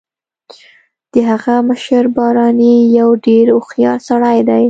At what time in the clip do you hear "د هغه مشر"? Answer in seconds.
1.13-2.03